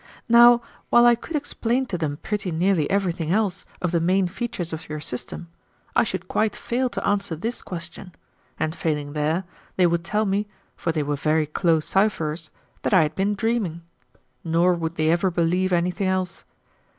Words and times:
Now, 0.27 0.63
while 0.89 1.05
I 1.05 1.13
could 1.13 1.35
explain 1.35 1.85
to 1.85 1.95
them 1.95 2.17
pretty 2.23 2.49
nearly 2.49 2.89
everything 2.89 3.31
else 3.31 3.65
of 3.83 3.91
the 3.91 3.99
main 3.99 4.27
features 4.27 4.73
of 4.73 4.89
your 4.89 4.99
system, 4.99 5.47
I 5.95 6.03
should 6.03 6.27
quite 6.27 6.55
fail 6.55 6.89
to 6.89 7.07
answer 7.07 7.35
this 7.35 7.61
question, 7.61 8.13
and 8.59 8.75
failing 8.75 9.13
there, 9.13 9.43
they 9.75 9.85
would 9.85 10.03
tell 10.03 10.25
me, 10.25 10.47
for 10.75 10.91
they 10.91 11.03
were 11.03 11.15
very 11.17 11.45
close 11.45 11.85
cipherers, 11.85 12.49
that 12.81 12.95
I 12.95 13.03
had 13.03 13.13
been 13.13 13.35
dreaming; 13.35 13.83
nor 14.43 14.73
would 14.73 14.95
they 14.95 15.11
ever 15.11 15.29
believe 15.29 15.71
anything 15.71 16.07
else. 16.07 16.45